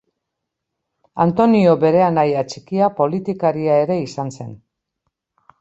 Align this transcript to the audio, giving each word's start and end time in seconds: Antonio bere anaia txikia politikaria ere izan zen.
Antonio 1.25 1.75
bere 1.83 2.01
anaia 2.05 2.43
txikia 2.53 2.89
politikaria 3.03 3.79
ere 3.85 4.03
izan 4.09 4.37
zen. 4.39 4.53